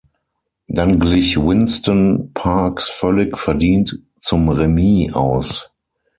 Dann 0.65 0.99
glich 0.99 1.37
Winston 1.39 2.33
Parks 2.33 2.89
völlig 2.89 3.37
verdient 3.37 3.99
zum 4.19 4.49
Remis 4.49 5.13
aus. 5.13 5.69